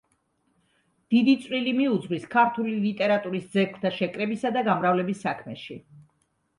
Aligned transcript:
დიდი 1.13 1.35
წვლილი 1.43 1.75
მიუძღვის 1.81 2.25
ქართული 2.33 2.75
ლიტერატურის 2.87 3.47
ძეგლთა 3.55 3.95
შეკრებისა 4.01 4.57
და 4.59 4.69
გამრავლების 4.73 5.27
საქმეში. 5.31 5.83